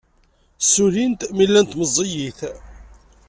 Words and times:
Ssullint 0.63 1.21
mi 1.35 1.45
llant 1.49 1.71
meẓẓiyit. 1.77 2.39